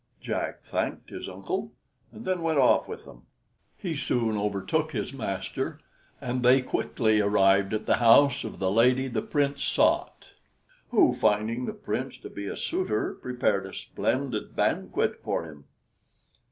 Jack 0.19 0.61
thanked 0.63 1.11
his 1.11 1.29
uncle, 1.29 1.73
and 2.11 2.25
then 2.25 2.41
went 2.41 2.57
off 2.57 2.87
with 2.87 3.05
them. 3.05 3.27
He 3.77 3.95
soon 3.95 4.35
overtook 4.35 4.93
his 4.93 5.13
master 5.13 5.79
and 6.19 6.41
they 6.41 6.63
quickly 6.63 7.21
arrived 7.21 7.71
at 7.71 7.85
the 7.85 7.97
house 7.97 8.43
of 8.43 8.57
the 8.57 8.71
lady 8.71 9.07
the 9.07 9.21
Prince 9.21 9.63
sought, 9.63 10.29
who, 10.89 11.13
finding 11.13 11.65
the 11.65 11.73
Prince 11.73 12.17
to 12.17 12.31
be 12.31 12.47
a 12.47 12.55
suitor, 12.55 13.13
prepared 13.13 13.67
a 13.67 13.75
splendid 13.75 14.55
banquet 14.55 15.21
for 15.21 15.45
him. 15.45 15.65